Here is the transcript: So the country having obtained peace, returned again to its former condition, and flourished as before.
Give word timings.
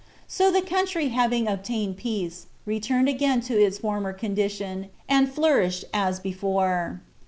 So 0.27 0.49
the 0.49 0.63
country 0.63 1.09
having 1.09 1.47
obtained 1.47 1.95
peace, 1.97 2.47
returned 2.65 3.07
again 3.07 3.39
to 3.41 3.63
its 3.63 3.77
former 3.77 4.13
condition, 4.13 4.87
and 5.07 5.31
flourished 5.31 5.85
as 5.93 6.19
before. 6.19 7.01